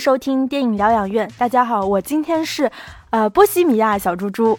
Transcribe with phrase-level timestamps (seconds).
[0.00, 1.30] 收听电影疗养院。
[1.36, 2.72] 大家好，我今天是
[3.10, 4.58] 呃波西米亚小猪猪。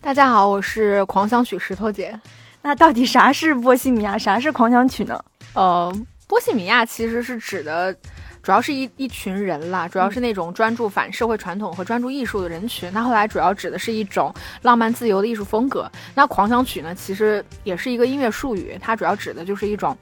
[0.00, 2.18] 大家好，我是狂想曲石头姐。
[2.62, 5.22] 那到底啥是波西米亚，啥是狂想曲呢？
[5.52, 5.94] 呃，
[6.26, 7.94] 波西米亚其实是指的，
[8.42, 12.90] 主要是一一群人啦，主要是那种专注反社会传统和专注艺术的人群。
[12.94, 15.92] 那后来主要指的是一种浪漫自由的艺术风格。
[16.14, 19.94] 那狂想曲呢，其实也是一个音乐术语，它主要指的就是一种。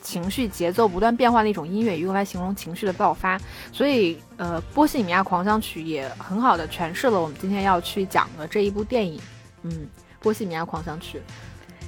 [0.00, 3.38] 情绪节奏不断变化的一种音乐，用来形容情绪的爆发。
[3.72, 9.20] 所以，呃，《波西米亚狂想曲》也很好的诠释了我们今天要去讲的这一部电影。
[9.62, 9.70] 嗯，
[10.20, 11.18] 《波西米亚狂想曲》。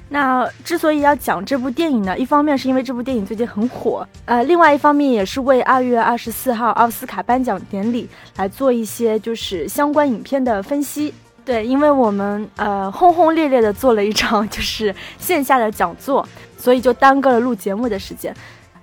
[0.09, 8.07] 那之所以要讲这部电影呢，一方面是因为这部电影最近很火，呃，另外一方面也是为二月二十四号奥斯卡颁奖典礼
[8.37, 11.15] 来做一些就是相关影片的分析。
[11.45, 16.27] 对，因为我们呃轰轰烈烈的做了一场就是线下的讲座。
[16.57, 18.33] 所以就耽搁了录节目的时间。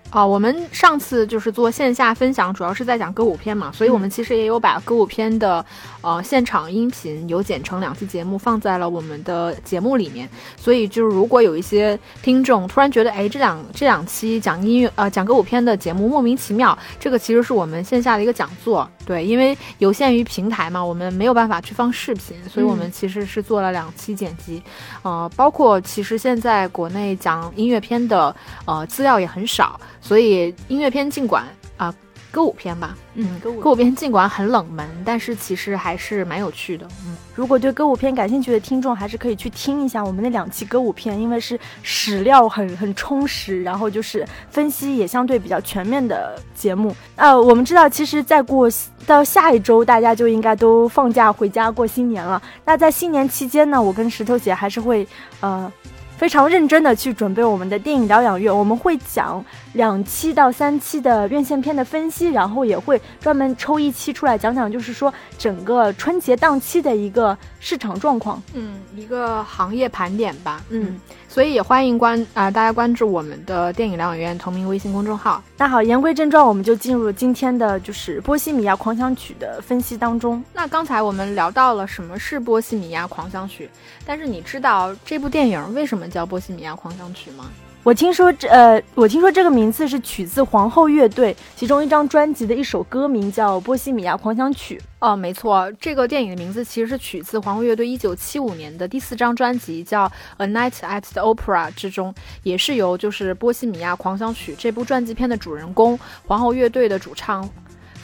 [0.09, 5.63] 啊，我们上次就是做线下分享，主要是在讲歌舞片嘛，所以我们其实也有把歌舞片的
[6.01, 10.27] 呃现场音频有剪成两期节目放在了我们的节目里面。
[10.57, 24.59] 所以就是如果有一些听众突然觉得，哎，这两这两期讲音乐呃讲歌舞片的节目莫名其妙，这个其实是我们线下的一个讲座，对，因为有限于平台嘛，我们没有办法去放视频，所以我们其实是做了两期剪辑，
[25.03, 28.35] 呃，包括其实现在国内讲音乐片的
[28.65, 29.79] 呃资料也很少。
[30.01, 31.45] 所以音乐片尽管
[31.77, 31.93] 啊，
[32.31, 36.87] 歌舞片吧，嗯，歌舞歌舞片尽管很冷门，但是其实还是蛮有趣的。
[37.05, 46.95] 嗯，如果对歌舞片感兴趣的听众，还是可以去听一下我们那两期歌舞片，因为是史料很很充实，然后就是分析也相对比较全面的节目。
[47.15, 48.69] 呃，我们知道，其实再过
[49.05, 52.41] 到下一周，大家就应该都放假回家过新年了。
[52.63, 55.07] 那在新年期间呢，我跟石头姐还是会
[55.39, 55.71] 呃。
[56.19, 59.41] 非常认真的去准备我们的电影疗养院，我们会讲
[59.73, 70.99] 两期到三期的院线片的分析，然后也会专门抽一期出来讲讲，就是说整个春节档期的一个市场状况，嗯，一个行业盘点吧，嗯。
[71.27, 75.41] 所以也欢迎关啊大家关注我们的电影疗养院同名微信公众号。
[75.57, 80.43] 那好，言归正传，我们就进入今天的就是《波西米亚狂想曲》的分析当中。
[80.51, 83.67] 那刚才我们聊到了什么是《波西米亚狂想曲》，
[84.03, 87.45] 但是你知道这部电影为什么叫《波西米亚狂想曲》吗？
[87.81, 94.77] 我听说这呃，我听说这个名字是取自皇后乐队其中一张专辑的一首歌名，叫《波西米亚狂想曲》。
[94.99, 100.05] 哦，没错，这个电影的名字其实是取自皇后乐队一九七五年的第四张专辑，叫
[100.37, 102.13] 《A Night at the Opera》之中，
[102.43, 105.97] 也是由就是《波西米亚狂想曲》这部传记片的主人公
[106.27, 107.49] 皇后乐队的主唱。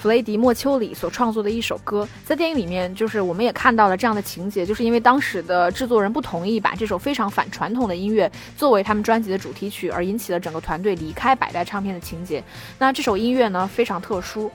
[0.05, 12.43] 弗雷迪·莫丘里所创作的一首歌，在电影里面，就是我们也看到了这样的情节，就是因为当时的制作人不同意把这首非常反传统的音乐作为他们专辑的主题曲，而引起了整个团队离开百代唱片的情节。
[12.77, 14.51] 那这首音乐呢，非常特殊。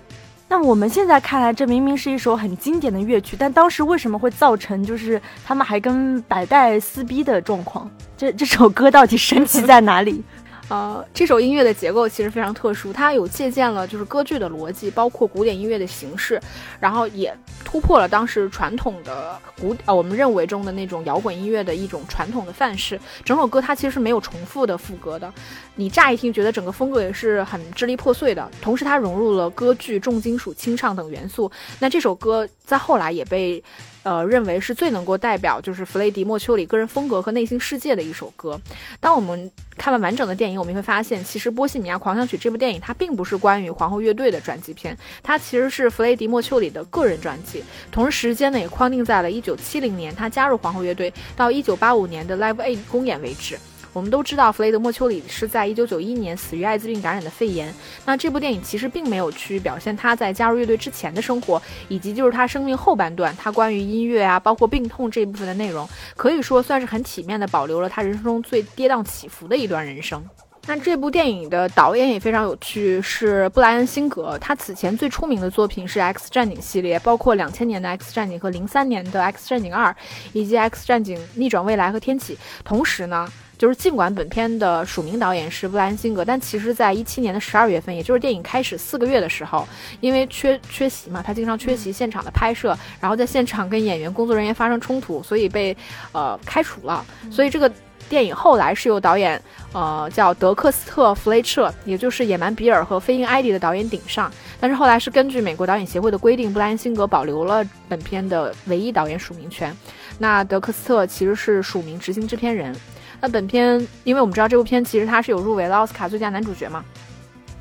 [0.46, 7.90] 那我们现在看来，这明明是一首很经典的乐曲，但当时为什么会造成就是他们还跟百代撕逼的状况？
[8.16, 10.22] 这这首歌到底神奇在哪里？
[10.70, 16.40] 呃，这首音乐的结构其实非常特殊，它有借鉴了就是歌剧的逻辑，包括古典音乐的形式，
[16.78, 22.98] 然后也突破了当时传统的古呃我们认为中的那种摇滚音乐的一种传统的范式。
[23.24, 25.32] 整首歌它其实是没有重复的副歌的，
[25.74, 31.50] 你乍一听觉得整个风格也是很支离破碎的，同时它融入了歌剧、重金属、清唱等元素。
[31.80, 33.60] 那这首歌在后来也被。
[34.02, 38.60] 呃，认为是最能够代表就是弗雷迪·莫丘里个人风格和内心世界的一首歌。
[38.98, 47.62] 当我们看完完整的电影，我们会发现，其实《波西米亚狂想曲》这部电影它并不是关于皇后乐队的传记片，它其实是弗雷迪·莫丘里的个人传记。
[47.92, 53.58] 同时，时间呢也框定在了1970年他加入皇后乐队到1985年的 Live Aid 公演为止。
[53.92, 57.74] 我们都知道，弗雷德·莫丘里是在一九九一年死于艾滋病感染的肺炎。
[58.06, 70.24] 那这部电影其实并没有去表现他在加入乐队之前的生活，以及就是他生命后半段，他关于音乐啊，包括病痛这一部分的内容，可以说算是很体面的保留了他人生中最跌宕起伏的一段人生。
[70.66, 74.38] 那这部电影的导演也非常有趣，是布莱恩·辛格。
[74.38, 79.90] 他此前最出名的作品是《X 战警》系列，包括两千年的《X 战警》和零三年的《X 战警二》，
[80.32, 82.36] 以及《X 战警：逆转未来》和《天启》。
[82.62, 83.26] 同时呢。
[83.60, 89.68] 就是尽管本片的署名导演是布莱恩·辛格，但其实，在一七年的十二月份，也就是电影开始四个月的时候，
[90.00, 95.76] 因为缺缺席嘛，他经常缺席现场的拍摄，然后在现场跟演员、工作人员发生冲突，所以被
[96.12, 97.04] 呃开除了。
[97.30, 97.70] 所以这个
[98.08, 99.38] 电影后来是由导演
[99.74, 104.32] 呃叫德克斯特·弗雷彻，也就是《野蛮比尔》和《飞鹰艾迪》的导演顶上。
[104.58, 109.76] 但是后来是根据美国导演协会的规定，布莱恩·辛格保留了本片的唯一导演署名权。
[110.18, 112.74] 那德克斯特其实是署名执行制片人。
[113.20, 116.84] 那本片，因为我们知道这部片其实它是有入围了奥斯卡最佳男主角嘛，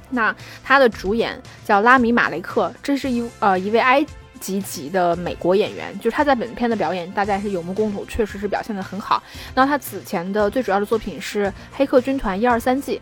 [0.10, 4.06] 那他的主演叫拉米马雷克，这是一呃一位埃
[4.40, 9.22] 及籍的美国演员，就是他在本片的表演大概是有目共睹，确实是表现得很好。
[9.54, 13.02] 那他此前的最主要的作品是《黑客军团》一二三季。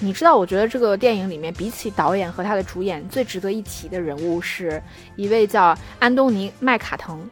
[0.00, 4.80] 你知道，我觉得这个电影里面比起导演和他的主演，最值得一提的人物是
[5.16, 7.28] 一位叫安东尼麦卡腾。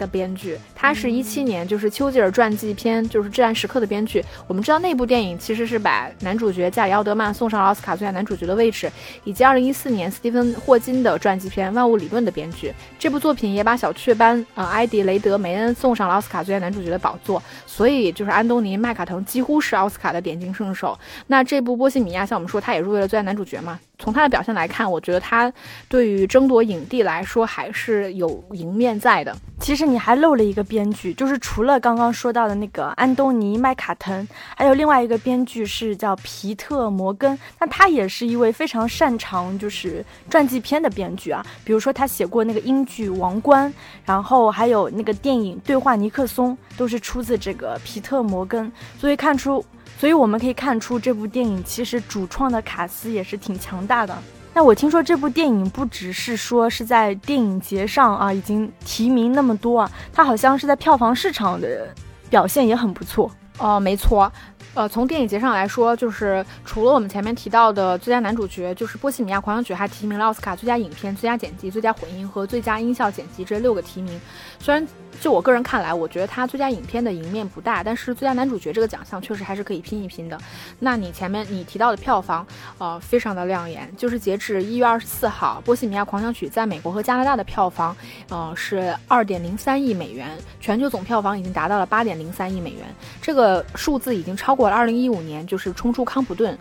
[0.00, 4.24] 的编剧，他是一七年就是丘吉尔传记片，就是《至暗时刻》的编剧。
[4.48, 8.90] 我们知道那部电影其实是把男主角加里奥德曼送上了奥斯卡最佳男主角的位置，
[9.24, 12.72] 以及二零一四年斯蒂芬霍金的传记片《万物理论》的编剧。
[12.98, 17.42] 这部作品也把小雀斑呃埃迪雷德梅恩送上了奥斯卡最佳男主角的宝座。
[17.66, 20.98] 所以就是安东尼麦卡腾几乎是奥斯卡的点睛圣手。
[21.26, 23.78] 那这部《波西米亚》，像我们说，他也入围了最佳男主角嘛。
[24.00, 25.52] 从他的表现来看，我觉得他
[25.88, 29.36] 对于争夺影帝来说还是有赢面在的。
[29.60, 34.26] 其实你还漏了一个编剧，就是除了刚刚说到的那个安东尼麦卡腾，
[34.56, 37.38] 还有另外一个编剧是叫皮特摩根。
[37.58, 43.70] 那他也是一位非常擅长就是传记片的编剧啊，比如说他写过那个英剧《王冠》，
[44.06, 48.72] 然后还有那个电影《对话尼克松》，都是出自这个皮特摩根。
[48.98, 49.62] 所以看出。
[49.98, 54.16] 所以我们可以看出，这部电影其实主创的卡斯也是挺强大的。
[54.52, 61.94] 那我听说这部电影不只是说是在电影节上啊已经提名那么多啊，它好像是在票房市场的
[62.28, 64.30] 表现也很不错哦，没错。
[64.72, 74.20] 呃，从电影节上来说，就是除了我们前面提到的最佳男主角，就是《波西米亚狂想曲》还提名了奥斯卡最佳影片、最佳剪辑、最佳混音和最佳音效剪辑这六个提名。
[74.60, 74.86] 虽然
[75.20, 80.38] 就我个人看来，我觉得他最佳影片的赢面不大，但是最佳男主角这个奖项确实还是可以拼一拼的。
[80.78, 82.46] 那你前面你提到的票房，
[82.78, 87.96] 呃，非常的亮眼，就是截至一月二十四号，《波西米亚狂想曲》在美国和加拿大的票房，
[88.28, 90.30] 呃，是二点零三亿美元，
[90.60, 92.84] 全球总票房已经达到了八点零三亿美元，
[93.20, 96.58] 这个数字已经超过了二零一五年就是冲出康普顿，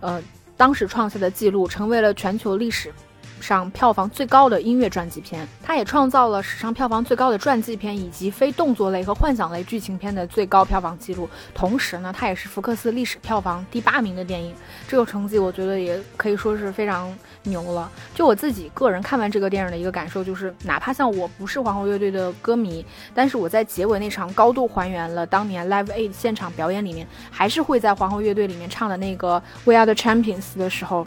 [0.00, 0.22] 呃，
[0.56, 2.92] 当时创下的记录，成为了全球历史。
[3.40, 11.28] 上票房最高的音乐传记片，它也创造了史上票房最高的传记片以及非动作类和幻想类剧情片的最高票房记录。
[11.54, 14.54] 同时呢，它也是福克斯历史票房第八名的电影。
[14.88, 17.90] 这个成绩我觉得也可以说是非常牛了。
[18.14, 22.84] 就我自己个人看完这个电影的一个感受，就是哪怕像我不是皇后乐队的歌迷，
[23.14, 31.06] 但是我在结尾那场高度还原了当年 Live Aid 现场表演里面，还是会在皇后乐队里面唱的那个 We Are the Champions 的时候，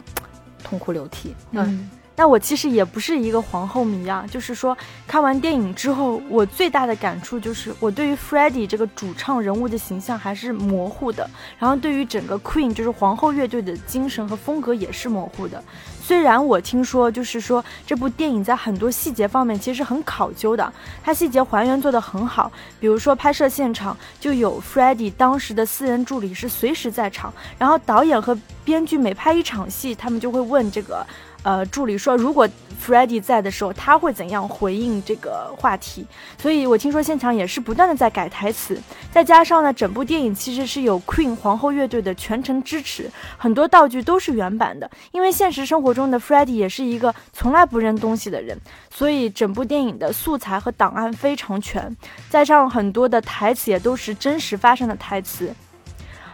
[0.62, 1.34] 痛哭流涕。
[1.50, 1.90] 嗯。
[2.18, 4.76] 那我其实也不是一个皇后迷啊，就是说
[5.06, 11.30] 看完电影之后，我最大的感触就是我对于 Freddie 这个主唱人物的形象还是模糊的，
[11.60, 15.62] 然后对于整个 Queen 就是皇后乐队的精神和风格也是模糊的。
[16.02, 20.72] 虽然我听说就是说这部电影在很多细节方面其实很考究的，
[21.04, 22.50] 它细节还原做得很好，
[22.80, 31.06] 比如说拍摄现场就有 Freddie 当时的私人助理是随时在场，然后导演和编剧每拍一场戏，他们就会问这个。
[31.48, 32.46] 呃，助理说，如果
[32.78, 36.06] Freddy 在的时候，他会怎样回应这个话题？
[36.36, 38.78] 所以我听说现场也是不断的在改台词，
[39.10, 44.90] 再加上呢，整部电影其实是有 Queen 皇后乐队的全程支持，很多道具都是原版的。
[45.10, 48.54] 因为现实生活中的 Freddy 也是一个从来不扔东西的人，
[48.90, 51.96] 所以整部电影的素材和档案非常全，
[52.28, 55.50] 加上很多的台词也都是真实发生的台词。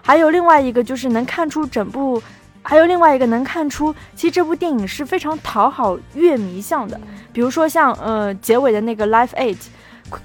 [0.02, 2.20] 还有另外一个就是能看出整部。
[2.66, 6.98] 还有另外一个能看出，其实这部电影是非常讨好乐迷向的。
[7.32, 9.58] 比如说像呃结尾的那个 Life Eight，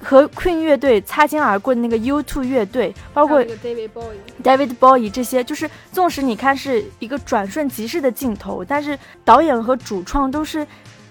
[0.01, 10.65] 和 Queen 乐队擦肩而过的那个 U2 乐队，包括 David Bowie、David Bowie 这些，就是纵使你看是一个转瞬即逝的镜头，但是导演和主创都是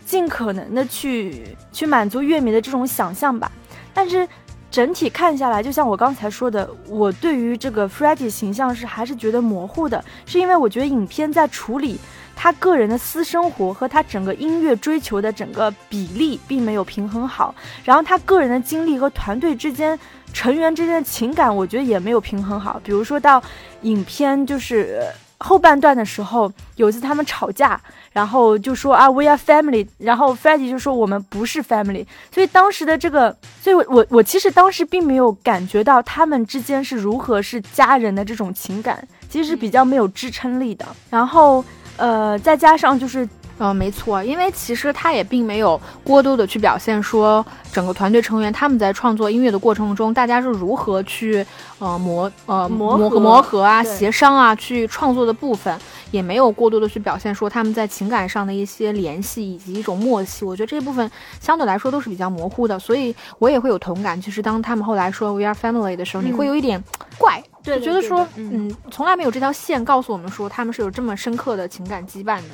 [0.06, 3.52] 尽可能的去去满足乐迷的这种想象吧。
[3.92, 4.26] 但是。
[4.70, 11.98] 整体看下来，就像我刚才说的，我对于这个 Freddie 形象是还是觉得模糊的，是因为我觉得影片在处理
[12.36, 19.98] 他个人的私生活和他整个音乐追求的整个比例并没有平衡好，然后他个人的经历和团队之间
[20.32, 22.78] 成员之间的情感，我觉得也没有平衡好。
[22.84, 23.42] 比如说到
[23.82, 25.02] 影片就是
[25.40, 27.80] 后半段的时候，有一次他们吵架。
[28.12, 29.86] 然后就说啊，We are family。
[29.98, 32.04] 然后 Freddy 就说我们不是 family。
[32.34, 40.84] 所以当时的这个，所以我我我其实当时并没有感觉到他们之间是如何是家人的这种情感，其实是比较没有支撑力的。
[41.10, 41.64] 然后
[41.96, 43.28] 呃，再加上就是。
[43.58, 51.44] 嗯，没错，因为其实他也并没有过多的去表现说整个团队成员他们在创作音乐的过程中，大家是如何去
[51.78, 55.76] 呃磨呃磨磨磨合啊、协商啊去创作的部分，
[56.12, 60.44] 也没有过多的去表现说他们在情感上的一些联系以及一种默契。
[60.44, 61.10] 我觉得这部分
[61.40, 64.20] 相对来说都是比较模糊的，所以我也会有同感。
[64.20, 66.82] 就是当他们后来说 We are family 的时候，你会有一点
[67.18, 67.42] 怪。
[67.62, 72.48] 就觉得说，嗯，从来没有这条线告诉我们说他们是有这么深刻的情感羁绊的。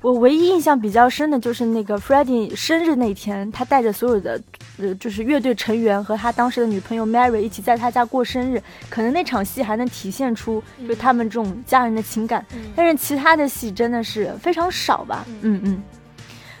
[0.00, 4.40] 我唯一印象比较深的就是那个 Freddie 生日那天，他带着所有的，
[4.78, 12.44] 呃，就是乐队成员和他当时的女朋友 Mary 一起在他家过生日，可能那场戏还能体现出就他们这种家人的情感，
[12.74, 15.26] 但是其他的戏真的是非常少吧。
[15.42, 15.82] 嗯嗯，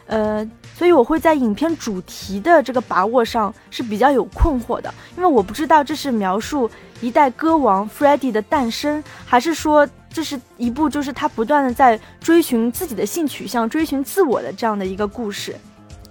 [0.06, 0.50] 呃。
[0.76, 6.68] 所以我会在影片主题的这个把握上是比较有困惑的，因为我不知道这是描述
[7.00, 15.54] 一代歌王 Freddie 的诞生，还是说这是一部就是他不断的在追寻自己的性取向、追寻自我的这样的一个故事。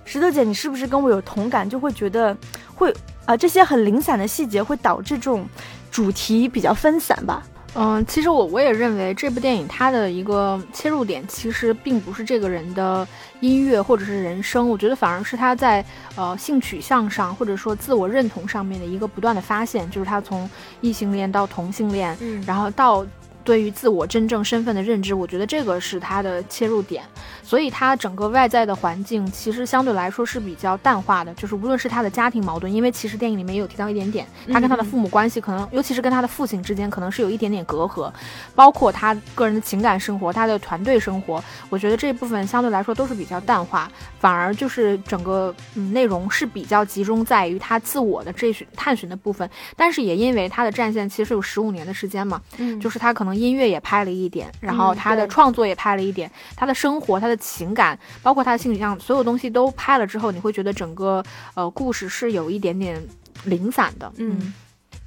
[0.05, 1.69] 石头姐，你是不是跟我有同感？
[1.69, 2.35] 就会觉得
[2.73, 2.93] 会
[3.25, 5.45] 啊，这些很零散的细节会导致这种
[5.91, 7.43] 主题比较分散吧？
[7.75, 13.07] 嗯，其实我我也认为这部电影它的一个切入点其实并不是这个人的
[13.39, 15.83] 音乐或者是人生，我觉得反而是他在
[16.15, 20.49] 呃性取向上或者说自我认同上面的一个不断的发现，就是他从
[20.81, 23.05] 异性恋到同性恋，嗯然后到。
[23.45, 27.03] 对于自我真正身份的认知，我觉得这个是他的切入点，
[27.43, 38.11] 所以他整个外在的环境其实相对来说是比较淡化的，就是无论是他的家庭矛盾，因为其实电影里面也有提到一点点，他跟他的父母关系可能，尤其是跟他的父亲之间可能是有一点点隔阂，
[38.55, 53.33] 包括他个人的情感生活，他的团队生活，我觉得这部分相对来说都是比较淡化，反而就是整个嗯内容是比较集中在于他自我的这寻探寻的部分，但是也因为他的战线其实有十五年的时间嘛，嗯，就是他可能。
[53.33, 61.23] 音乐也拍了一点，然后他的创作也拍了一点，他的生活、他的情感，包括他的性取向，所有东西都拍了之后，你会觉得整个
[61.53, 63.01] 呃故事是有一点点
[63.45, 64.53] 零散的，嗯。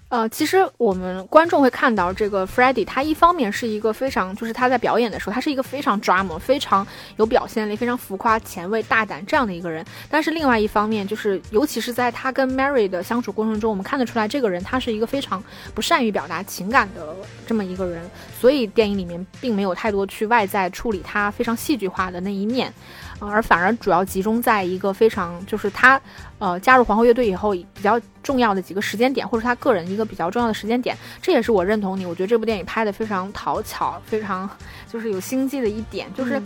[0.09, 6.87] 呃，其实我们观众会看到这个 Freddie，他一方面是一个非常，就是他在表演的时候，他是一个非常 drama、非常
[7.17, 9.85] 有表现力、非常浮夸、前卫、大胆这样的一个人。
[10.09, 15.43] 但是另外一方面，就是尤其是在他跟 Mary 的相处过程中，我们看得出来，这个人他是一个非常
[15.75, 18.09] 不善于表达情感的这么一个人。
[18.41, 22.73] 所以电影里面并没有太多去外在处理他非常戏剧化的那一面。
[23.19, 26.01] 而反而主要集中在一个非常就是他，
[26.39, 32.05] 呃，加入皇后乐队以后比较重要的几个时间点，或者他个人一个比较重要的时间点，这也是我认同你。
[32.05, 34.49] 我觉得这部电影拍的非常讨巧，非常
[34.91, 36.41] 就是有心机的一点，就是。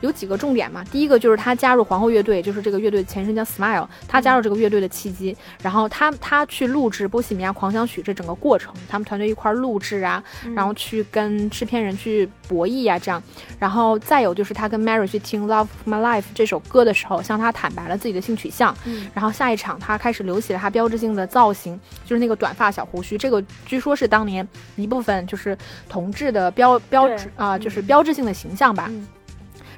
[0.00, 0.84] 有几个重点嘛？
[0.90, 3.86] 第一个就是他加入皇后乐队，就是这个乐队的前身叫 Smile。
[4.06, 10.22] 他加入这个乐队的契机，然后他他去录制《波西米亚狂想曲》这整个过程，他们团队一块录制啊，
[10.54, 13.22] 然后去跟制片人去博弈啊，这样。
[13.58, 18.76] 然后再有就是他跟 Mary 去听《Love My Life》这首歌的时候，向他坦白了自己的性取向。
[19.14, 23.16] 然后下一场他开始留起了他标志性的造型，就是那个短发小胡须。
[23.16, 25.56] 这个据说是当年一部分就是
[25.88, 28.90] 同志的标标志啊，就是标志性的形象吧。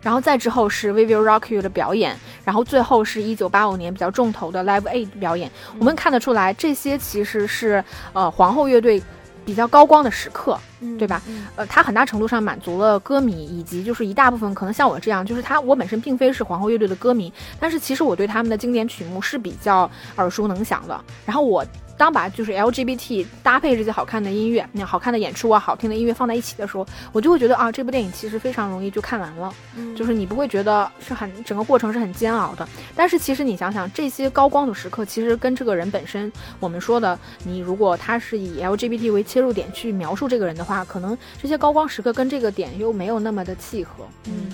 [0.02, 5.50] 然后再之后是《v i v i Rock You》的表演，然后最后是一九八五年比较重头的《Live Aid》表演。
[5.78, 9.02] 我们看得出来，这些其实是呃皇后乐队
[9.44, 10.58] 比较高光的时刻，
[10.98, 11.22] 对吧？
[11.56, 21.00] 呃，它很大程度上满足了歌迷以及就是一大部分可能像我这样，就是他我本身并非是皇后乐队的歌迷，但是其实我对他们的经典曲目是比较耳熟能详的。
[21.24, 21.64] 然后我。
[21.98, 29.52] 当把就是 LGBT 搭配这些好看的音乐、那好看的演出啊、好听的音乐放在一起的时候，我就会觉得啊，这部电影其实非常容易就看完了，
[29.96, 32.66] 就是你不会觉得是很整个过程是很煎熬的。
[32.94, 44.52] 但是其实你想想，这些高光的时刻，其实跟这个人本身，我们说的，你如果他是以 LGBT 为切入点去描述这个人的话，可能这些高光时刻跟这个点又没有那么的契合，嗯。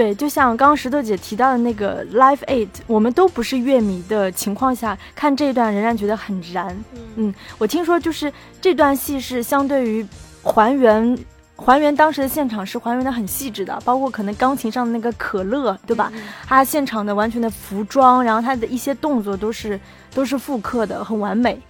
[0.00, 6.74] 对，就像刚刚石头姐提到的那个《Live Eight，》，我们都不是乐迷的情况下看这一段，仍然觉得很燃。
[7.16, 10.06] 嗯，我听说就是这段戏是相对于
[10.42, 11.18] 还原
[11.54, 16.10] 还原当时的现场是还原的很细致的，包括可能钢琴上的那个可乐，对吧？
[16.46, 19.78] 他现场的完全的服装，然后他的一些动作都是
[20.14, 21.60] 都是复刻的，很完美。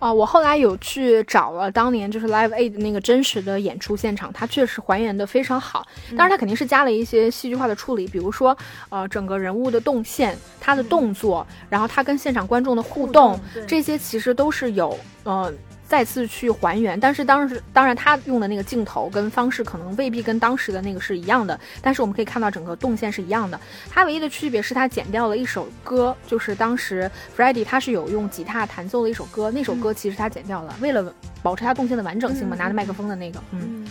[0.00, 5.86] 哦，我后来有去找了当年就是 Live Aid 那个真实的演出现场，它确实还原的非常好。
[6.16, 8.56] 当然，它肯定是加了一些戏剧化的处理，比如说，
[8.88, 13.38] 呃，整个人物的动线、他的动作，然后他跟现场观众的互动，
[13.68, 15.52] 这些其实都是有，呃。
[15.90, 23.60] 再次去还原，但是当时当然他用的那个镜头跟方式可能未必跟当时的那个是一样的，但是我们可以看到整个动线是一样的。
[23.90, 33.84] 它唯一的区别是他剪掉了一首歌，就是当时 Freddie 他是有用吉他弹奏的一首歌，那首歌其实他剪掉了，为了保持他动线的完整性嘛，拿着麦克风的那个，嗯，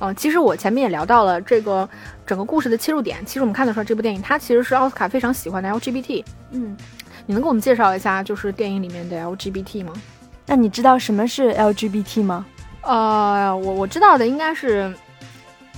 [0.00, 1.88] 呃，其实我前面也聊到了这个
[2.26, 6.76] 整个故事的切入点，其实我们看得出来这部电影它其实是奥斯卡非常喜欢的 LGBT，嗯，
[7.24, 9.92] 你能给我们介绍一下就是电影里面的 LGBT 吗？
[10.46, 12.46] 那你知道什么是 LGBT 吗？
[12.82, 14.94] 呃，我我知道的应该是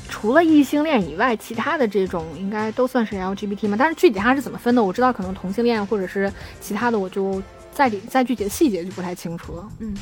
[0.08, 3.76] 除了异性恋以外，其他的这种应该都算是 LGBT 吗？
[3.78, 9.68] 但是具体它是怎么分的，我知道可能同性恋或者是其他的，我就再再具体的细节就不太清楚了。
[9.80, 9.96] 嗯。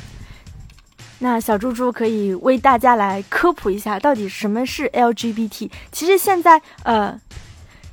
[1.18, 5.70] 那小猪猪可以为大家来科普一下，到底什么是 LGBT。
[5.90, 7.18] 其实现在，呃，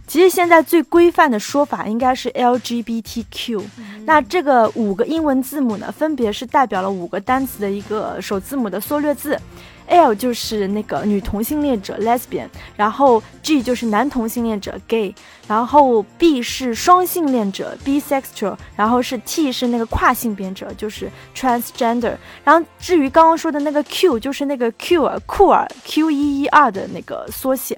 [0.06, 3.64] 其实现在最规范的说法应该是 LGBTQ。
[4.06, 9.40] 那这个五个英文字母呢，分别是代表了五个单词的一个首字母的缩略字。
[9.88, 15.14] L 就是那个女同性恋者 lesbian，然后 G 就是男同性恋者 gay，
[15.46, 27.78] 然后 B 是双性恋者 bisexual，然后是 T 是那个跨性别者就是 transgender，然后至于刚刚说的那个 Q 就是那个 Q 酷儿 Q E E R 的那个缩写。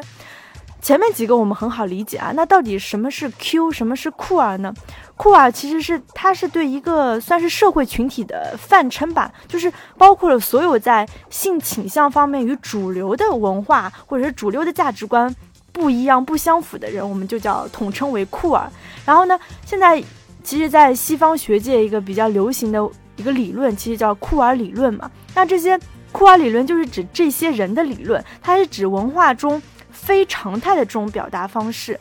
[0.85, 4.71] 前面几个我们很好理解啊，那到底什么是 Q，什么是酷儿呢？
[5.17, 15.35] 酷儿其实是它是对一个算是社会群体的泛称吧，就是包括了所有在性倾向方面与主流的文化或者是主流的价值观
[15.73, 18.71] 不一样、不相符的人，我们就叫统称为酷儿。
[19.07, 19.99] 然后呢，现在
[20.43, 25.09] 其实，在西方学界一个比较流行的一个理论，其实叫酷儿理论嘛。
[25.33, 25.79] 那这些
[26.11, 29.59] 酷儿理论就是指这些人的理论，它是指文化中。
[30.05, 31.99] 非常态的这种表达方式，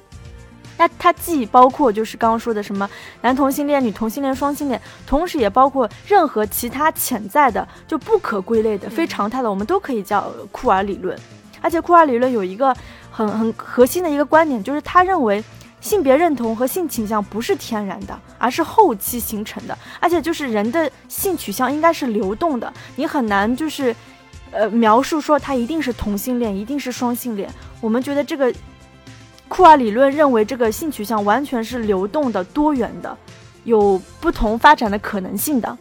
[0.76, 2.88] 那它既包括就是刚刚说的什么
[3.22, 11.18] 男同性恋、女同性恋、双性恋，同时也包括任何其他潜在的就不可归类的非常态的，我们都可以叫库尔理论。
[11.62, 12.76] 而且库尔理论有一个
[13.10, 15.42] 很很核心的一个观点，就是他认为
[15.80, 23.96] 性别认同和性倾向不是天然的，而是后期形成的，而且就是人的性取向应该是流动的，你很难就是。
[24.56, 27.50] 呃，描述说他一定是同性恋，一定是双性恋。
[27.84, 28.50] 我们觉得这个
[29.46, 33.14] 库尔理论认为这个性取向完全是流动的、多元的，
[33.64, 35.76] 有不同发展的可能性的。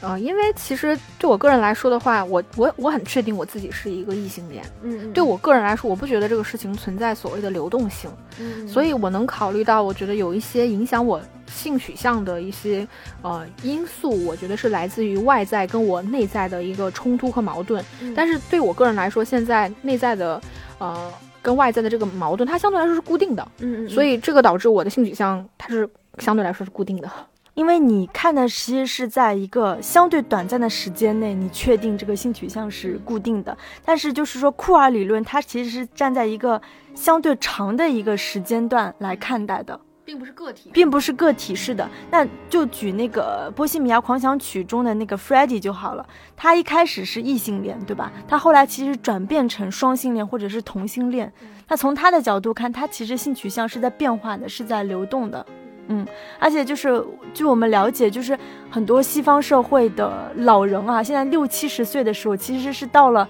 [0.00, 4.64] 呃，因为其实对我个人来说的话，我我我很确定我自己是一个异性恋。
[4.82, 8.10] 嗯，对我个人来说，我不觉得这个事情存在所谓的流动性。
[8.40, 12.88] 嗯，所以我能考虑到，我觉得有一些影响我性取向的一些
[13.22, 17.84] 呃因素，我觉得是来自于外在跟我内在的一个冲突和矛盾。
[18.16, 20.40] 但是对我个人来说，现在内在的
[20.80, 23.48] 呃跟外在的这个矛盾，它相对来说是固定的。
[23.60, 25.88] 嗯嗯，所以这个导致我的性取向它是
[26.18, 27.08] 相对来说是固定的。
[27.54, 33.56] 因为你看的其实是在一个相对短暂的时间内，你确定这个性取向是固定的。
[33.84, 36.60] 但是就是说，库尔理论它其实是站在一个
[36.94, 39.78] 相对长的一个时间段来看待的，
[40.10, 41.88] 并不是个体，并不是个体式的。
[42.10, 46.04] 那就举那个《波西米亚狂想曲》中的那个 Freddie 就好了。
[46.36, 48.10] 他一开始是异性恋，对吧？
[48.26, 51.32] 他后来其实转变成双性恋或者是同性恋。
[51.68, 55.46] 那从他的角度看，他其实性取向是在变化的，是在流动的。
[55.86, 56.04] 嗯，
[56.40, 57.00] 而且就是
[57.32, 58.36] 据我们了解，就是
[58.68, 63.28] 很多西方社会的老人啊，现在六七十岁的时候，其实是到了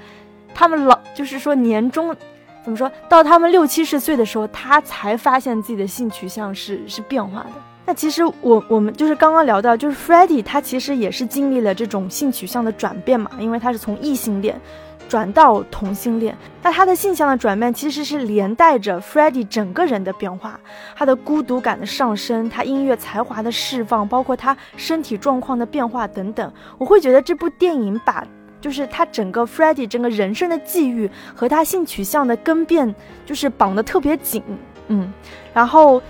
[0.55, 2.17] 他们老，就是说年终，
[2.63, 7.51] 怎么说到他们六七十岁的时候，他才发现自己的性取向是是变化的。
[7.87, 14.61] 那其实我我们就是刚刚聊到，就是 Freddie 他其实也是经历了这种性取向的转变嘛，因为他是从异性恋。
[15.09, 20.61] 转到同性恋，那他的性向的转变其实是连带着 Freddie 整个人的变化，
[20.95, 26.53] 他的孤独感的上升，他音乐才华的释放，包括他身体状况的变化等等。
[26.79, 28.25] 我会觉得这部电影把
[28.61, 32.95] 就是他整个 Freddy 整个人生的际遇和他性取向的更变
[33.25, 34.43] 就是绑得特别紧，
[34.89, 35.13] 嗯，
[35.53, 36.03] 然后。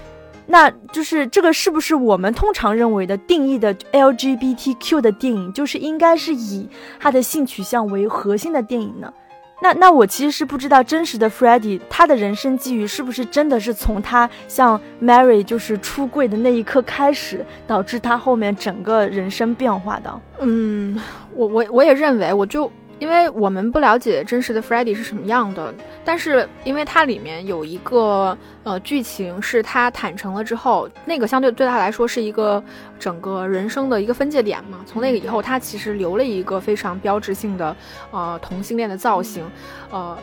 [0.52, 9.14] 那就是这个是不是我们通常认为的定义的 LGBTQ 的电影，就是应该是以他的性取向为核心的电影呢？
[9.62, 20.20] 那那我其实是不知道真实的 Freddie 他的人生际遇是不是真的是从他向 Mary 就是出柜的那一刻开始，导致他后面整个人生变化的？
[20.40, 20.98] 嗯，
[21.34, 22.70] 我我我也认为，我就。
[23.00, 32.62] 因为我们不了解真实的 Freddie 是什么样的，但是因为它里面有一个呃剧情是他坦诚了之后，那个相对对他来说是一个
[32.98, 34.84] 整个人生的一个分界点嘛。
[34.86, 37.74] 从那个以后，他其实留了一个非常标志性的
[38.12, 39.44] 呃同性恋的造型，
[39.90, 40.16] 呃。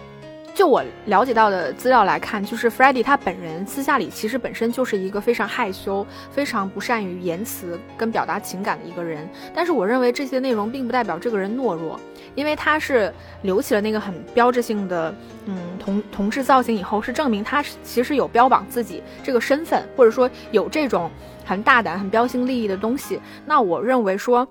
[0.55, 9.29] 就我了解到的资料来看，就是 Freddie 他本人私下里其实本身就是一个非常害羞、非常不善于言辞跟表达情感的一个人。
[9.53, 11.99] 但是我认为这些内容并不代表这个人懦弱，
[12.37, 15.13] 因为他是留起了那个很标志性的
[15.47, 21.11] 嗯同同志造型以后，是证明他是其实有标榜自己这个身份，或者说有这种
[21.43, 23.19] 很大胆、很标新立异的东西。
[23.45, 24.47] 那我认为说。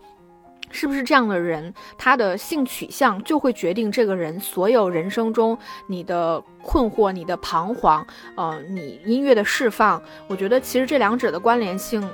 [0.72, 10.02] 是不是这样的人，他的性取向就会决定这个人所有人生中你的困惑、你的彷徨，呃，你音乐的释放？
[10.26, 12.06] 我觉得其实这两者的关联性，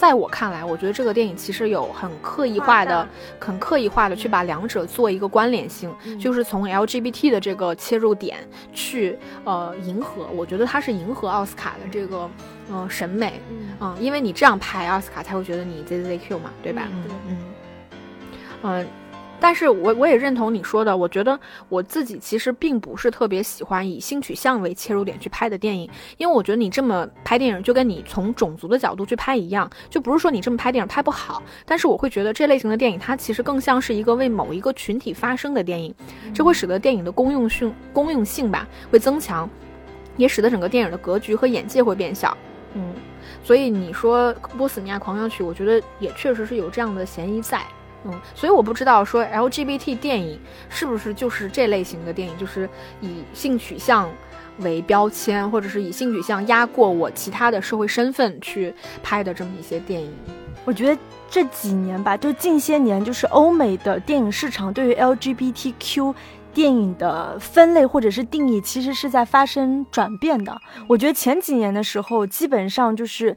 [0.00, 3.06] 在我看来，我觉得这个电影其实有很刻意化的、
[3.38, 8.38] 很刻意化的去把两者做一个关联性，就是从 LGBT 的这个切入点
[8.72, 10.26] 去呃迎合。
[10.34, 12.30] 我觉得它是迎合奥斯卡的这个
[12.70, 13.42] 呃审美，
[13.78, 16.84] 嗯，因为你这样拍奥斯卡才会觉得你 ZZQ 嘛，对吧？
[17.28, 17.36] 嗯。
[18.62, 18.86] 嗯，
[19.40, 35.94] 但是我我也认同你说的，我觉得我自己其实并不是特别喜欢以性取向为切入点去拍的电影，因为我觉得你这么拍电影，就跟你从种族的角度去拍一样，就不是说你这么拍电影拍不好，但是我会觉得这类型的电影它其实更像是一个为某一个群体发声的电影，
[36.34, 39.48] 这会使得电影的公用性公用性吧会增强，
[40.16, 42.36] 也使得整个电影的格局和眼界会变小。
[42.74, 42.94] 嗯，
[43.42, 47.60] 所以你说《波斯尼亚狂想曲》，我觉得也确实是有这样的嫌疑在。
[48.04, 52.68] 嗯，所以我不知道说 LGBT 电影是不是就是这类型的电影，就是
[53.00, 54.08] 以性取向
[54.60, 60.10] 为标签，或者是以性取向压过我其他的社会身份去拍的这么一些电影。
[60.64, 66.14] 我觉得这几年吧，就近些年，就是欧美的电影市场对于 LGBTQ
[66.54, 70.58] 电影的分类或者是定义，其实是在发生转变的。
[70.88, 73.36] 我觉得前几年的时候，基本上就是。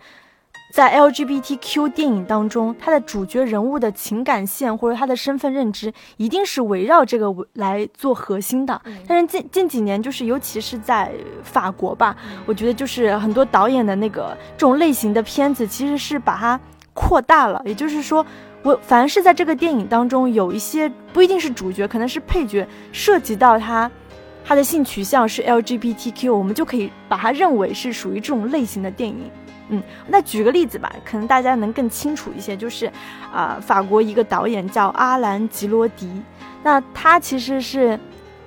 [0.74, 8.82] 在 LGBTQ 电影当中，它的主角人物的情感线或者他的身份认知，一定是围绕这个来做核心的。
[9.08, 11.12] 但是近近几年，就是尤其是在
[11.44, 16.60] 法国吧，我觉得就是很多导演的那个这种类型的片子，其实是把它
[16.96, 17.62] 扩大了。
[17.66, 18.26] 也就是说，
[18.64, 23.92] 我凡是在这个电影当中有一些不一定是主角，可能是配角，涉及到他
[24.44, 29.30] 他的性取向是 LGBTQ，我们就可以把它认为是属于这种类型的电影。
[29.70, 32.92] 嗯，那举个例子吧，可能大家能更清楚一些，就是，
[33.34, 36.12] 啊，法国一个导演叫阿兰·吉罗迪，
[36.62, 37.98] 那他其实是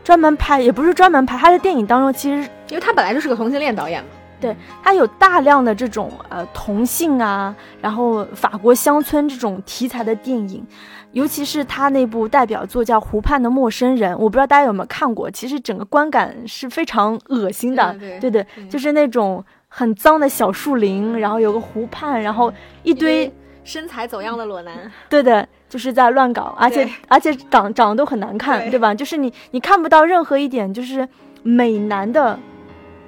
[0.04, 10.64] 专门拍，也不是专门拍，他的电影当中其实，因为他本来就是个同性恋导演嘛，对他有大量的这种呃同性啊，然后法国乡村这种题材的电影，
[11.12, 19.42] 尤其是他那部代表作叫《湖畔的陌生人》，我不知道大家有没有看过，其实整个观感是非常恶心的，对对，就是那种。
[19.78, 22.50] 很脏的小树林，然后有个湖畔，然后
[22.82, 23.30] 一堆
[23.62, 28.94] 身材走样的裸男，对的，就是在乱搞，而且而且长长得都很难看，对吧？
[28.94, 31.06] 就是你你看不到任何一点就是
[31.42, 32.38] 美男的，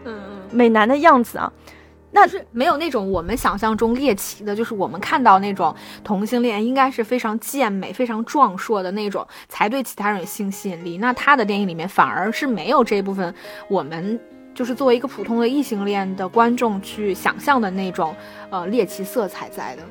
[0.05, 1.51] 嗯嗯，美男的样子啊，
[2.11, 10.99] 那是没有那种我们想象中猎奇的，就是我们看到那种同性恋应该是非常健美、非常壮硕的那种，才对其他人有性吸引力。
[10.99, 13.35] 那他的电影里面反而是没有这部分
[13.71, 14.21] 我们。
[14.59, 18.13] 就是作为一个普通的异性恋的观众去想象的那种，
[18.51, 19.83] 呃，猎奇色彩在的。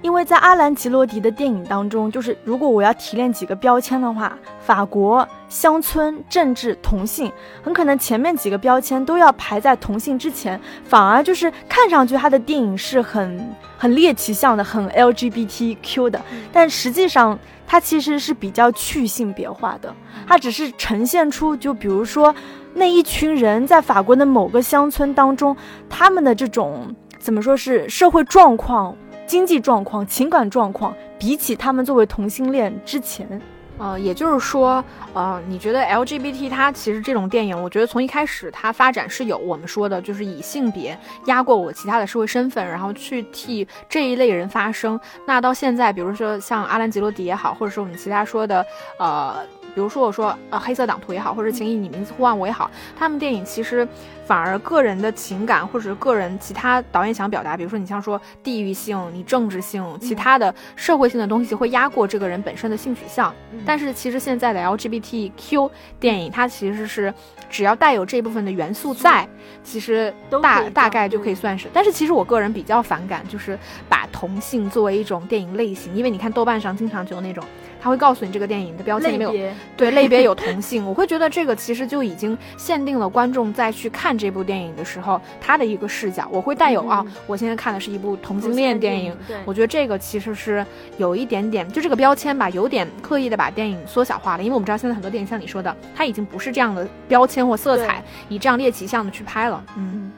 [0.00, 7.32] 因为在阿兰·吉罗迪的电影当中，就是如果我要提炼几个标签的话，法国、乡村、政治、同性，
[7.64, 19.92] 很可能前面几个标签都要排在同性之前，反而就是看上去他的电影是很很猎奇向的，很 LGBTQ 的，但实际上它其实是比较去性别化的，
[20.28, 22.32] 它只是呈现出，就比如说。
[22.74, 25.56] 那一群人在法国的某个乡村当中，
[25.88, 33.40] 他们的这种怎么说是社会状况、经济状况、情感状况，比起他们作为同性恋之前，
[33.78, 34.82] 呃，也就是说，
[35.12, 44.98] 呃，你觉得 LGBT 它其实这种电影，我觉得从一开始它发展是有我们说的，就是以性别压过我其他的社会身份，然后去替这一类人发声。
[45.26, 48.64] 那到现在，比如说像阿兰·吉罗迪也好，或者说我们其他说的，
[48.98, 49.36] 呃。
[49.74, 53.86] 比如说我说呃黑色党徒也好，或者请以你名字呼唤我也好，他们电影其实
[54.26, 63.34] 反而个人的情感或者是个人其他导演想表达，比如说你像说地域性、你政治性、其他的社会性的东西会压过这个人本身的性取向。
[63.64, 67.12] 但是其实现在的 LGBTQ 电影，它其实是
[67.50, 69.28] 只要带有这部分的元素在，
[69.64, 71.68] 其实大大概就可以算是。
[71.72, 73.58] 但是其实我个人比较反感，就是
[73.88, 77.42] 把同性作为一种电影类型，因为你看豆瓣上经常就有那种。
[77.82, 86.28] 他会告诉你这个电影的标签里面有对类别有同性，我会觉得这个其实就已经限定了观众在去看这部电影的时候他的一个视角。
[86.30, 90.64] 我会带有啊，我现在看的是一部同性恋电影，我觉得这个其实是
[90.96, 94.42] 有一点点，就这个标签吧，有点刻意的把电影缩小化了。
[94.44, 99.64] 因为我们知道现在很多电影像你说的，它已经不是这样的标签或色彩，以这样猎奇向的去拍了。
[99.76, 100.12] 嗯，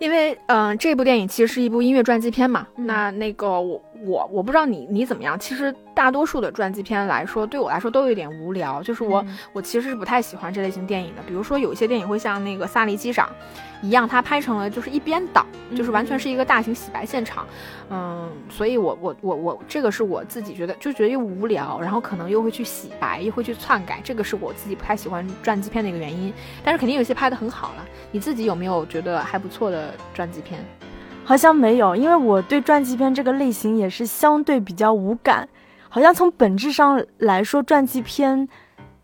[0.00, 3.80] 因为嗯，这部电影其实是一部音乐传记片嘛，那那个我。
[4.02, 8.82] 我我不知道你你怎么样，其实大多数的传记片来说，对我来说都有点无聊。
[8.82, 11.20] 就是我我其实是不太喜欢这类型电影的。
[11.26, 13.28] 比如说有一些电影会像那个《萨利机长》
[13.82, 17.46] 一样，它拍成了就是一边倒，就是完全是一个大型洗白现场。
[17.90, 26.32] 嗯，所以我我我我这个是我自己觉得就觉得又无聊，然后可能又会去洗白，又会去篡改，这个是我自己不太喜欢传记片的一个原因。
[26.62, 27.84] 但是肯定有些拍的很好了。
[28.12, 30.60] 你自己有没有觉得还不错的传记片？
[31.24, 35.48] 好像没有，因为我对传记片这个类型也是相对比较无感。
[35.88, 38.48] 好像从本质上来说，传记片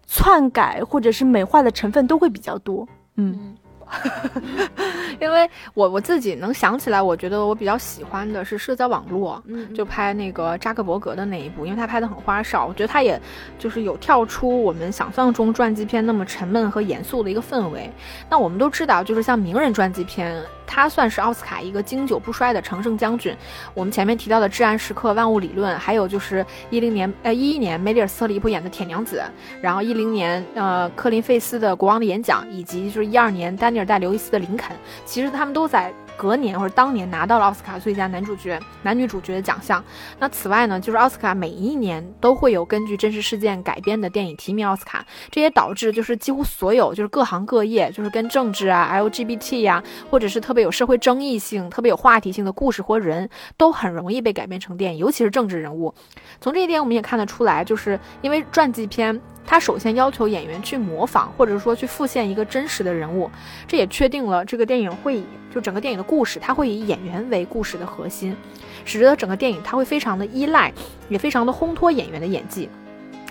[0.07, 2.87] 篡改或者是美化的成分都会比较多。
[3.17, 3.57] 嗯，
[5.21, 13.21] 因为我我自己能想起来，我觉得我比较喜欢的是社交网络，嗯就拍那个扎克伯格的那一部，因为他拍的很花哨，我觉得他也
[13.59, 17.91] 就是有跳出我们想象中传记片那么沉闷和严肃的一个氛围。
[18.29, 23.35] 那我们都知道，就是像名人传记片，他算是奥斯卡一个经久不衰的常胜将军。
[23.75, 29.23] 我们前面提到的《至暗时刻》《万物理论》，还有就是一零年呃一一年梅里尔·斯特里普演的《铁娘子》，
[29.61, 35.93] 然后一零年呃科林·费斯的《国王的演讲》，以及就是一二年丹尼尔·戴刘易斯的《林肯》，其实他们都在。
[36.17, 39.83] 隔年或者当年拿到了奥斯卡最佳男主角、男女主角的奖项。
[40.19, 55.95] 那此外呢，就是奥斯卡每一年都会有根据真实事件改编的电影提名奥斯卡，这也导致就是几乎所有就是各行各业，就是跟政治啊、LGBT 呀、或者是特别有社会争议性、特别有话题性的故事或人都很容易被改编成电影，尤其是政治人物。
[56.41, 59.21] 从这一点我们也看得出来，就是因为传记片。
[59.47, 63.31] 他首先要求演员去模仿，或者说去复现一个真实的人物，
[63.67, 68.37] 这也确定了这个电影会以就整个电影的故事，它会以演员为故事的核心，
[68.85, 70.73] 使得整个电影它会非常的依赖，
[71.09, 72.69] 也非常的烘托演员的演技。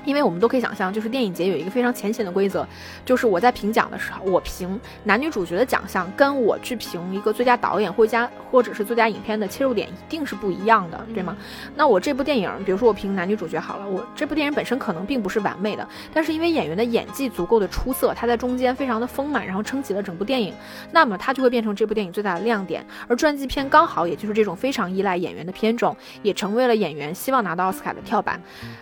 [0.06, 2.66] 因为我们都可以想象，就是电影节有一个非常浅显的规则，
[3.04, 11.36] 就是我在评奖的时候，我评男女主角的奖项，跟我去评一个最佳导演或加或者是最佳影片的切入点一定是不一样的，对吗？
[11.76, 20.54] 那我这部电影，比如说我评男女主角好了，我这部电影本身可能并不是完美的，但是因为演员的演技足够的出色，他在中间非常的丰满，然后撑起了整部电影，
[20.92, 22.86] 那么它就会变成这部电影最大的亮点。
[23.08, 28.40] 而传记片刚好也就是这种非常依赖演员的片种，也成为了演员希望拿到奥斯卡的跳板。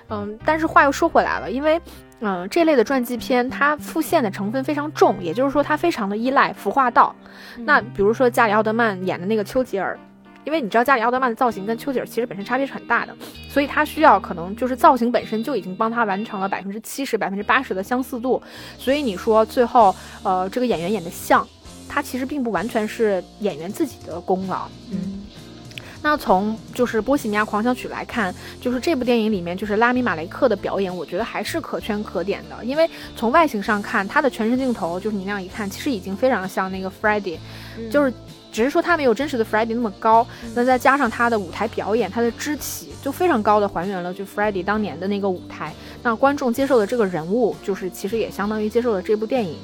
[0.10, 1.13] 嗯，但是话又说。
[1.14, 1.80] 回来了，因为，
[2.22, 7.16] 嗯，这类的传记片它复现的成分非常重，也就是说它非常的依赖服化道。
[7.60, 9.98] 那比如说加里奥德曼演的那个丘吉尔，
[10.44, 13.16] 因为你知道加里奥德曼的造型跟丘吉尔其实本身差别是很大的，
[13.48, 18.42] 所以他需要可能就是造型本身就已经帮他完成了百分之七十、百分之八十的相似度。
[18.80, 21.48] 所以你说最后，呃，这个演员演的像，
[21.88, 24.68] 他其实并不完全是演员自己的功劳。
[24.92, 25.23] 嗯。
[26.04, 32.66] 那从就是《波西米亚狂想曲》来看，就是这部电影里面，就是拉米马雷克的表演，我觉得还是可圈可点的。
[32.66, 37.38] 因为从外形上看，他的全身镜头，就是你那样一看，其实已经非常像那个 Freddie，
[37.90, 38.14] 就是
[38.52, 40.28] 只是说他没有真实的 Freddie 那么高。
[40.54, 45.74] 那再加上他的舞台表演，他的肢体就非常高的还原了就 Freddie 当年的那个舞台。
[46.04, 49.56] 那观众接受的这个人物，就是其实也相当于接受了这部电影。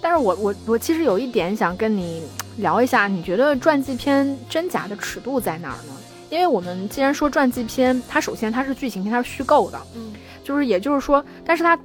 [0.00, 2.22] 但是我我我其实有一点想跟你
[2.56, 5.92] 聊一下，你觉得传记片真假的尺度在哪儿呢？
[6.30, 10.12] 因为我们既然说传记片，它首先它是剧情片，它是虚构的，嗯，
[10.44, 11.76] 就是也就是说，但是它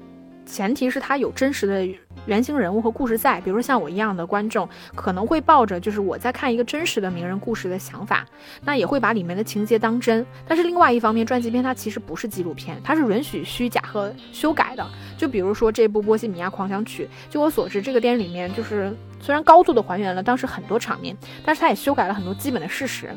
[0.46, 1.88] 前提是它有真实的。
[2.26, 8.26] 原型人物和故事在，比如说像我一样的观众，可能会抱着就是我在看一个真实的名人故事的想法，
[8.64, 10.26] 那也会把里面的情节当真。
[10.48, 14.84] 但是另外一方面，传记片它其实不是纪录片，它是允许虚假和修改的。
[15.20, 23.12] 就比如说这部《波西米亚狂想曲》，据我所知，这个电影里面就是虽然高度的还原了当时很多场面，但是它也修改了很多基本的事实。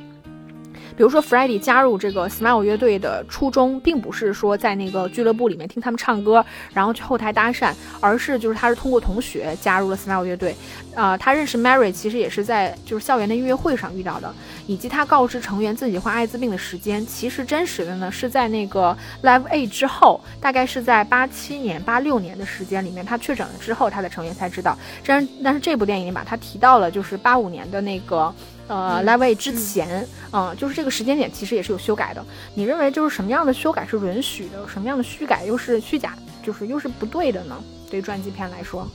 [0.98, 10.56] 比如说，Freddie 加入这个 Smile 乐队的初衷，并不是说在那个俱乐部里面听他们唱歌，然后去后台搭讪，而是就是他是通过同学加入了 Smile 乐队。
[10.96, 14.34] 啊，他认识 Mary 其实也是在就是校园的音乐会上遇到的，
[14.66, 24.76] 以及他告知成员自己患艾滋病的时间，其实真实的呢是在那个 Live A 之后，大概是在八七年、八六年的时间里面，他确诊了之后，他的成员才知道。
[25.06, 28.34] 但但是这部电影里把他提到了，就是八五年的那个。
[28.68, 32.24] 呃，Live A 之前，嗯，就是这个时间点其实也是有修改的。
[32.54, 37.56] 你认为就是什么样的修改是允许的，什么样的虚改又是虚假，就是又是不对的呢？
[37.90, 38.86] 对于传记片来说，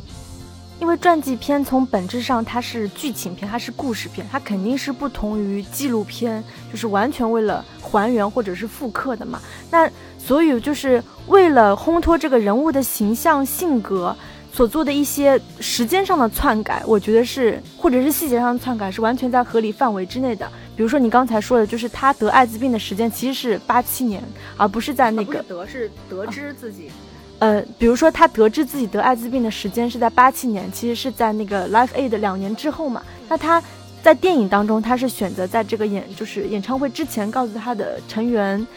[0.80, 9.42] 因为传记片从本质上它是剧情片，它是故事片，它肯定是不同于纪录片，就是完全为了还原或者是复刻的嘛。
[9.72, 14.16] 那所以就是为了烘托这个人物的形象性格。
[14.56, 20.48] 所做的一些时间上的篡改，我觉得是，或者是细节上的篡改，是完全在合理范围之内的。
[20.78, 24.22] 比如说你刚才说的，就是他得艾滋病的时间其实是八七年，
[24.56, 26.92] 而不是在那个得是得知自己，
[27.40, 33.02] 呃，比如说他得知自己得艾滋病的时间是在八七年，其实是在那个 Life Aid 两年之后嘛。
[33.28, 33.60] 那他
[34.04, 38.68] 在电影当中，他是选择在这个演就是演唱会之前告诉他的成员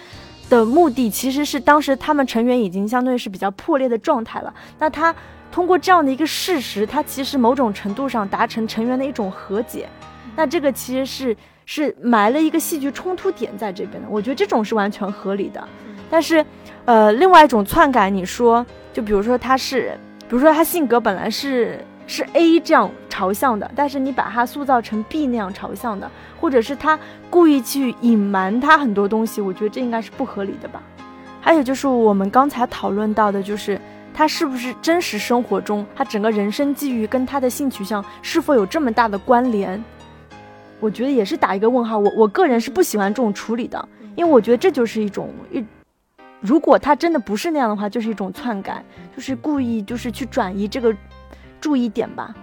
[0.48, 4.54] 的目的，其实是当时他们成员已经相对是比较破裂的状态了。
[4.78, 5.14] 那他。
[5.56, 9.88] 通过这样的一个事实，它其实某种程度上达成成员的一种和解，
[10.36, 14.06] 那这个其实是是埋了一个戏剧冲突点在这边的。
[14.10, 15.66] 我觉得这种是完全合理的。
[16.10, 16.44] 但是，
[16.84, 26.98] 呃，另外一种篡改，你说，就比如说他是，比如说他性格本来是是 A 这样朝向的，但是你把他塑造成 B 那样朝向的，或者是他
[27.30, 30.82] 故意去隐瞒他很多东西，我觉得这应该是不合理的吧。
[31.40, 33.80] 还有就是我们刚才讨论到的，就是。
[34.16, 39.84] 他是不是真实生活中他整个人生际遇跟他的性取向是否有这么大的关联？
[40.80, 41.98] 我觉得也是打一个问号。
[41.98, 45.62] 我我个人是不喜欢这种处理的，因为我觉得这就是一种一，
[46.40, 48.82] 如果他真的不是那样的话，就是一种篡改，
[49.14, 50.96] 就是故意就是去转移这个
[51.60, 52.34] 注意点吧。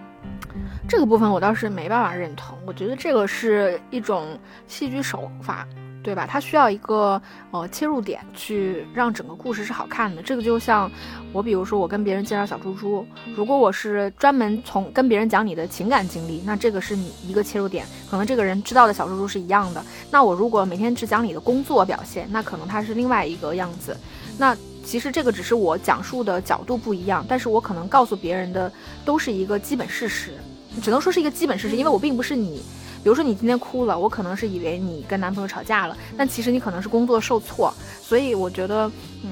[0.88, 5.68] 这个部分我倒是没办法认同，我觉得这个是一种戏剧手法。
[6.04, 6.28] 对吧？
[6.30, 7.20] 它需要一个
[7.52, 10.22] 呃切入点，去让整个故事是好看的。
[10.22, 10.92] 这个就像
[11.32, 19.84] 我，比如说我跟别人介绍小猪猪，如果我是专门从跟别人讲你的情感经历，那这个是你一个切入点，可能这个人知道的小猪猪是一样的。
[20.12, 23.98] 那我如果每天只讲你的工作表现，那可能它是另外一个样子。
[24.38, 28.70] 那其实这个只是我讲述的角度不一样，但是我可能告诉别人的
[29.06, 30.34] 都是一个基本事实，
[30.82, 32.62] 只能说是一个基本事实，因为我并不是你。
[33.04, 38.90] 比如说你今天哭了，我可能是以为你跟男朋友吵架了，但其实你可能是工作受挫，所以我觉得，
[39.24, 39.30] 嗯，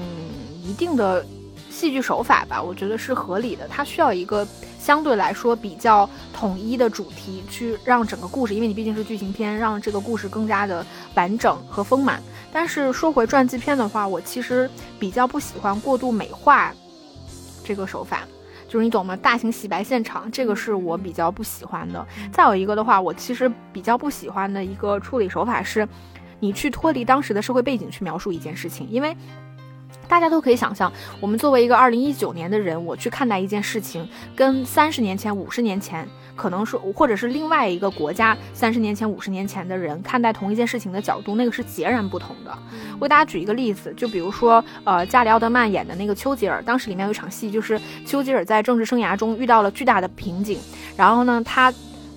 [0.62, 1.24] 一定的
[1.70, 3.66] 戏剧手法吧，我觉得是合理的。
[3.68, 4.46] 它需要一个
[4.78, 12.22] 相对来说比较统一的主题，去让整个故事，因为你毕竟是剧情片，让这个故事更加的完整和丰满。
[12.52, 16.74] 但是说回传记片的话，我其实比较不喜欢过度美化
[17.64, 18.28] 这个手法。
[18.72, 19.14] 就是你懂吗？
[19.16, 22.06] 大型洗白现场，这个是我比较不喜欢的。
[22.32, 25.86] 再有一个的话，我其实比较不喜欢的一个处理手法是，
[26.40, 29.14] 你去脱离当时的社会背景去描述一件事情，因为。
[30.08, 34.06] 大家都可以想象，我们作为一个二零一九年的人，我去看待一件事情，
[34.36, 42.58] 跟三十年前、五十年前，可能是或者是另外一个国家三十年前、五十年前的人看待同一件事情的角度，那个是截然不同的。
[42.98, 50.58] 我给大家举一个例子，就比如说，呃，加里奥德曼演的那个丘吉尔，当时里面有一场戏，就是丘吉尔在政治生涯中遇到了巨大的瓶颈，
[50.96, 51.72] 然后呢，他。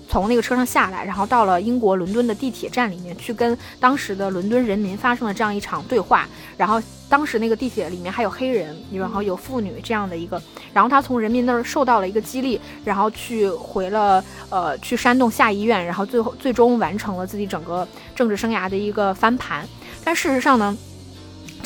[0.08, 6.26] 从那个车上下来，然后到了英国伦敦的地铁站里面去跟当时的伦敦人民发生了这样一场对话。
[6.56, 10.40] 然后当时那个地铁里面还有黑人，然后有妇女这样的一个。
[10.72, 19.66] 然后他从人民那儿受到了一个激励，然后去回了呃去山洞下医院，然后最后最终完成了自己整个政治生涯的一个翻盘。
[20.04, 20.76] 但事实上呢？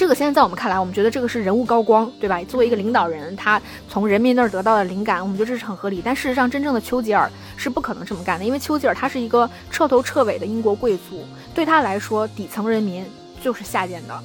[0.00, 2.42] 这个现在在我们看来，我们觉得这个是人物高光，对吧？
[2.44, 6.00] 作为一个领导人，他从人民那儿得到的灵感，我们觉得这是很合理。
[6.02, 11.22] 但事实上，真正的丘吉尔是不可能这么干的，因为丘吉尔他是一个彻头彻尾的英国贵族，
[11.54, 13.04] 对他来说，底层人民
[13.42, 14.18] 就是下贱的。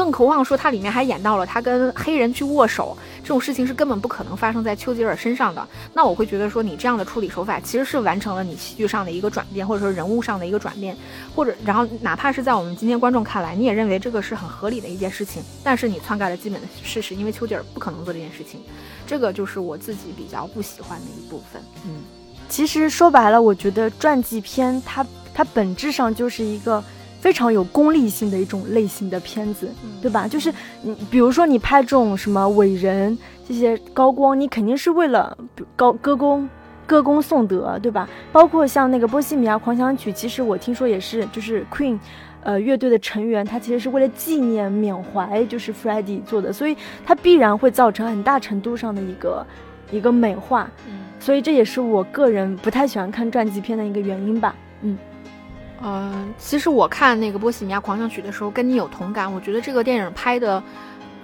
[0.00, 5.68] 更何况说，它里面还演到了他跟黑人去握手这种事情是根本不可能发生在丘吉尔身上的。
[5.92, 10.96] 那我会觉得说，你这样的处理手法其实是完成了你戏剧上的一个转变，或者说人物上的一个转变，
[11.36, 18.58] 或者然后哪怕是在我们今天观众看来，你也认为这个是很合理的一件事情，但是你篡改了基本的事实，因为丘吉尔不可能做这件事情。
[19.06, 21.60] 这个就是我自己比较不喜欢的一部分。
[21.84, 22.00] 嗯，
[22.48, 26.82] 其实说白了，我觉得传记片它它本质上就是一个。
[27.20, 29.68] 非常有功利性的一种类型的片子，
[30.00, 30.26] 对吧？
[30.26, 30.52] 就是
[30.82, 35.36] 你，比如说你拍这种什么伟人这些高光，你肯定是为了
[35.76, 36.48] 高歌功
[36.86, 38.08] 歌功颂德，对吧？
[38.32, 41.98] 包括像那个《波西米亚狂想曲》，其实我听说也是，就是 Queen，
[42.42, 49.46] 呃，乐队的成员他其实是为了纪念缅怀，就是 Freddie 做的，所以它必然会造成很大程度上的一个
[49.90, 50.70] 一个美化，
[51.20, 54.96] 所以这也是我个人不太喜欢看传记片的一个原因吧，嗯。
[55.82, 59.32] 嗯，其实我看那个《波西米亚狂想曲》的时候，跟你有同感。
[59.32, 60.62] 我觉得这个电影拍的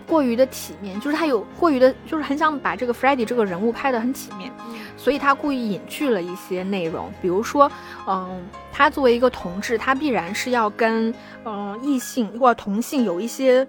[0.06, 4.50] 过于的体面，就是他有过于的，就是很想把这个 Freddie 这个人物拍的很体面，
[4.96, 7.12] 所以他故意隐去了一些内容。
[7.20, 7.70] 比如说，
[8.08, 8.42] 嗯，
[8.72, 11.12] 他作为一个同志，他必然是要跟
[11.44, 13.66] 嗯异性或者同性有一些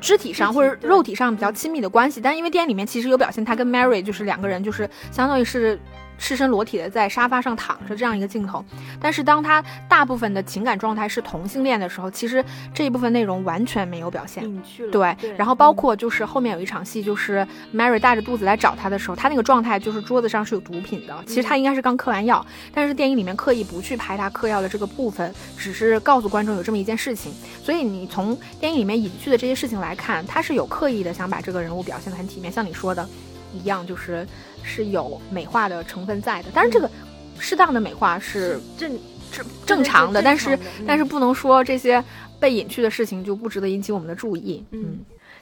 [0.00, 2.20] 肢体上或者肉体上比较亲密的关系。
[2.20, 5.80] 但因为电影里面其实有表现，他跟 Mary 就是两个人，就是相当于是。
[6.18, 8.64] 赤身裸体的在沙发上躺着这样一个镜头，
[9.00, 14.44] 但是当他大部分的情感状态是同性恋的时候，其实这一部分内容完全没有表现。
[14.90, 21.14] 对，然后包括就是后面有一场戏，就是 Mary 大着肚子来找他的时候，他那个状态就是桌子上是有毒品的。
[21.26, 27.32] 其实他应该是刚嗑完药，但是电影里面刻意不去拍他嗑药的这个部分，只是告诉观众有这么一件事情。
[27.62, 33.06] 所以你从电影里面隐去的这些事情来看，他是有刻意的想把这个人物表现得很体面，像你说的。
[33.54, 34.26] 一样就是
[34.62, 36.90] 是有美化的成分在的，但是这个
[37.38, 38.90] 适当的美化是正
[39.32, 42.02] 正正常的，但是但是不能说这些
[42.38, 44.64] 被隐去的事情就不值得引起我们的注意。
[44.70, 44.98] 嗯，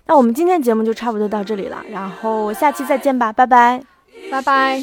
[0.06, 3.82] 那我们今天节目就差不多到这里了，然后下期再见吧，拜拜，
[4.30, 4.82] 拜拜。